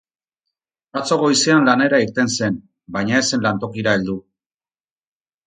Atzo 1.01 1.17
goizean 1.23 1.67
lanera 1.71 1.99
irten 2.05 2.33
zen, 2.39 2.57
baina 2.97 3.21
ez 3.21 3.23
zen 3.31 3.47
lantokira 3.49 3.95
heldu. 4.01 4.19